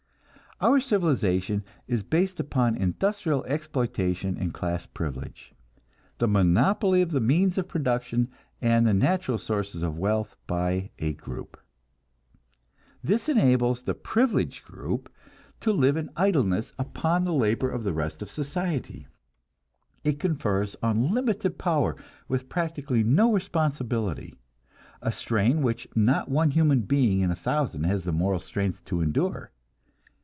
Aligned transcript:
Our 0.63 0.79
civilization 0.79 1.63
is 1.87 2.03
based 2.03 2.39
upon 2.39 2.75
industrial 2.77 3.43
exploitation 3.45 4.37
and 4.37 4.53
class 4.53 4.85
privilege, 4.85 5.55
the 6.19 6.27
monopoly 6.27 7.01
of 7.01 7.09
the 7.09 7.19
means 7.19 7.57
of 7.57 7.67
production 7.67 8.29
and 8.61 8.85
the 8.85 8.93
natural 8.93 9.39
sources 9.39 9.81
of 9.81 9.97
wealth 9.97 10.37
by 10.45 10.91
a 10.99 11.13
group. 11.13 11.59
This 13.03 13.27
enables 13.27 13.81
the 13.81 13.95
privileged 13.95 14.63
group 14.63 15.11
to 15.61 15.71
live 15.73 15.97
in 15.97 16.11
idleness 16.15 16.73
upon 16.77 17.23
the 17.23 17.33
labor 17.33 17.71
of 17.71 17.83
the 17.83 17.91
rest 17.95 18.21
of 18.21 18.29
society; 18.29 19.07
it 20.03 20.19
confers 20.19 20.75
unlimited 20.83 21.57
power 21.57 21.95
with 22.27 22.49
practically 22.49 23.03
no 23.03 23.33
responsibility 23.33 24.35
a 25.01 25.11
strain 25.11 25.63
which 25.63 25.87
not 25.95 26.29
one 26.29 26.51
human 26.51 26.81
being 26.81 27.21
in 27.21 27.31
a 27.31 27.35
thousand 27.35 27.85
has 27.85 28.03
the 28.03 28.11
moral 28.11 28.37
strength 28.37 28.85
to 28.85 29.01
endure. 29.01 29.49